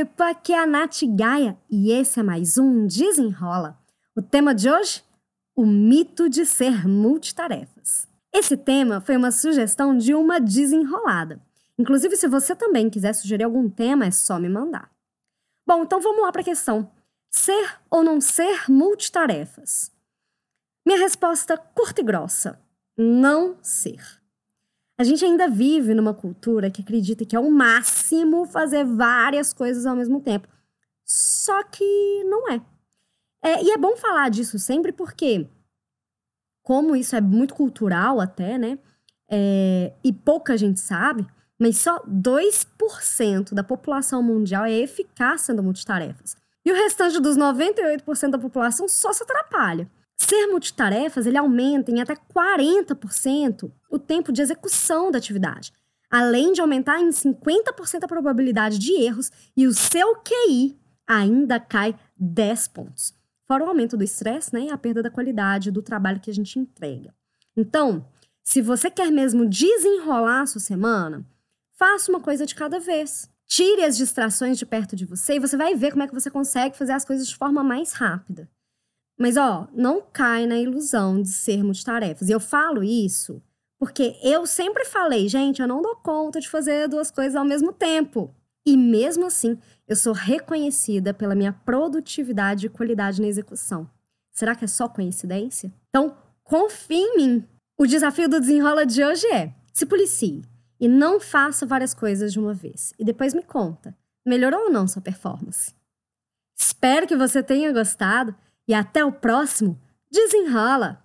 [0.00, 3.78] Epa, que é a Nath Gaia e esse é mais um Desenrola.
[4.16, 5.04] O tema de hoje?
[5.54, 8.08] O mito de ser multitarefas.
[8.32, 11.38] Esse tema foi uma sugestão de uma desenrolada.
[11.78, 14.90] Inclusive, se você também quiser sugerir algum tema, é só me mandar.
[15.66, 16.90] Bom, então vamos lá para a questão.
[17.30, 19.92] Ser ou não ser multitarefas?
[20.86, 22.58] Minha resposta curta e grossa:
[22.96, 24.19] não ser.
[25.00, 29.86] A gente ainda vive numa cultura que acredita que é o máximo fazer várias coisas
[29.86, 30.46] ao mesmo tempo.
[31.06, 32.60] Só que não é.
[33.42, 33.64] é.
[33.64, 35.48] E é bom falar disso sempre porque,
[36.62, 38.78] como isso é muito cultural até, né?
[39.26, 41.26] É, e pouca gente sabe,
[41.58, 46.36] mas só 2% da população mundial é eficaz sendo multitarefas.
[46.62, 49.90] E o restante dos 98% da população só se atrapalha.
[50.30, 55.72] Ser multitarefas, ele aumenta em até 40% o tempo de execução da atividade,
[56.08, 61.98] além de aumentar em 50% a probabilidade de erros e o seu QI ainda cai
[62.16, 63.12] 10 pontos.
[63.44, 66.34] Fora o aumento do estresse né, e a perda da qualidade do trabalho que a
[66.34, 67.12] gente entrega.
[67.56, 68.06] Então,
[68.40, 71.26] se você quer mesmo desenrolar a sua semana,
[71.72, 73.28] faça uma coisa de cada vez.
[73.48, 76.30] Tire as distrações de perto de você e você vai ver como é que você
[76.30, 78.48] consegue fazer as coisas de forma mais rápida.
[79.20, 82.28] Mas, ó, não cai na ilusão de ser multitarefas.
[82.28, 83.42] E eu falo isso
[83.80, 87.72] porque eu sempre falei, gente, eu não dou conta de fazer duas coisas ao mesmo
[87.72, 88.30] tempo.
[88.66, 93.88] E mesmo assim, eu sou reconhecida pela minha produtividade e qualidade na execução.
[94.32, 95.72] Será que é só coincidência?
[95.88, 97.48] Então, confie em mim.
[97.78, 100.42] O desafio do desenrola de hoje é: se policie
[100.78, 102.92] e não faça várias coisas de uma vez.
[102.98, 105.74] E depois me conta, melhorou ou não sua performance?
[106.54, 108.34] Espero que você tenha gostado
[108.66, 109.80] e até o próximo
[110.10, 110.98] Desenrola!